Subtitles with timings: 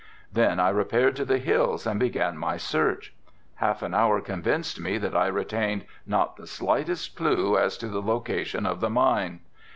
[0.33, 3.13] Then I repaired to the hills and began my search.
[3.57, 8.01] Half an hour convinced me that I retained not the slightest clew as to the
[8.01, 9.41] location of the mine.